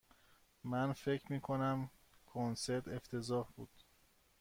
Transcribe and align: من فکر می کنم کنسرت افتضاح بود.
من 0.63 0.93
فکر 0.93 1.31
می 1.33 1.41
کنم 1.41 1.89
کنسرت 2.25 2.87
افتضاح 2.87 3.47
بود. 3.55 3.69